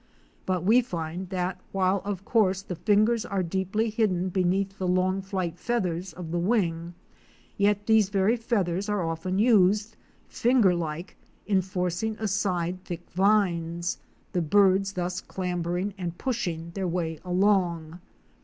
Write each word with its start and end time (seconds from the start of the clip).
But 0.47 0.63
we 0.63 0.81
find 0.81 1.29
that 1.29 1.61
while, 1.71 2.01
of 2.03 2.25
course, 2.25 2.63
the 2.63 2.75
fingers 2.75 3.23
are 3.23 3.43
deeply 3.43 3.91
hidden 3.91 4.29
beneath 4.29 4.79
the 4.79 4.87
long 4.87 5.21
flight 5.21 5.59
feathers 5.59 6.11
of 6.11 6.31
the 6.31 6.39
wing, 6.39 6.95
yet 7.55 7.85
these 7.85 8.09
very 8.09 8.35
feathers 8.35 8.89
are 8.89 9.05
often 9.07 9.37
uscd, 9.37 9.93
fingerlike, 10.27 11.17
in 11.45 11.61
forcing 11.61 12.17
aside 12.17 12.83
thick 12.83 13.11
vines, 13.11 13.99
the 14.33 14.41
birds 14.41 14.93
thus 14.93 15.21
clambering 15.21 15.93
and 15.99 16.17
push 16.17 16.47
ing 16.47 16.71
their 16.73 16.87
way 16.87 17.19
along. 17.23 17.99